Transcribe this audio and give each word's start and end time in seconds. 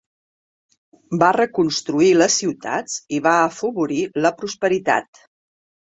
Va 1.23 1.27
reconstruir 1.35 2.09
les 2.21 2.39
ciutats 2.43 2.95
i 3.19 3.23
va 3.27 3.37
afavorir 3.51 4.03
la 4.27 4.33
prosperitat. 4.41 5.25